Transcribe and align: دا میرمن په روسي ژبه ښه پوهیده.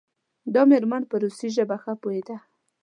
دا 0.53 0.61
میرمن 0.69 1.03
په 1.09 1.15
روسي 1.21 1.49
ژبه 1.55 1.75
ښه 1.83 1.93
پوهیده. 2.01 2.37